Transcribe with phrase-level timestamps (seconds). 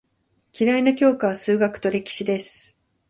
[0.59, 2.75] 嫌いな教科は数学と歴史です。